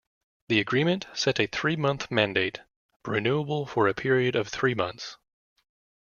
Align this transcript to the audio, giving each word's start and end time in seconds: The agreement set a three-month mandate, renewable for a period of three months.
The 0.49 0.59
agreement 0.59 1.05
set 1.13 1.39
a 1.39 1.45
three-month 1.45 2.09
mandate, 2.09 2.61
renewable 3.05 3.67
for 3.67 3.87
a 3.87 3.93
period 3.93 4.35
of 4.35 4.47
three 4.47 4.73
months. 4.73 5.17